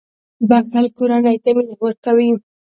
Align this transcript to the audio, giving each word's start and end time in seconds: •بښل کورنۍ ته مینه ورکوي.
•بښل 0.49 0.85
کورنۍ 0.97 1.37
ته 1.43 1.49
مینه 1.55 1.75
ورکوي. 1.83 2.31